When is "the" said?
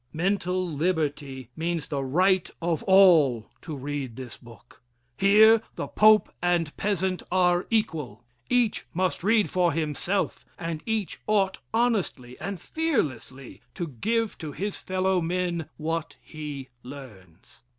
1.89-2.03, 5.75-5.87